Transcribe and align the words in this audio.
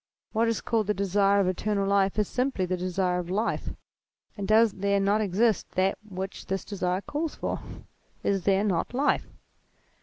"What 0.31 0.47
is 0.47 0.61
called 0.61 0.87
the 0.87 0.95
desire 0.95 1.39
of 1.39 1.47
eternal 1.47 1.87
life 1.87 2.17
is 2.17 2.27
simply 2.27 2.65
the 2.65 2.75
desire 2.75 3.19
of 3.19 3.29
life; 3.29 3.69
and 4.35 4.47
does 4.47 4.71
there 4.73 4.99
not 4.99 5.21
exist 5.21 5.73
that 5.73 5.99
which 6.09 6.47
this 6.47 6.65
desire 6.65 7.01
calls 7.01 7.35
for? 7.35 7.59
Is 8.23 8.45
there 8.45 8.63
not 8.63 8.95
life 8.95 9.27